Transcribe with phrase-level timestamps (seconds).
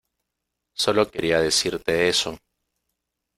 [0.73, 2.31] Sólo quería decirte eso.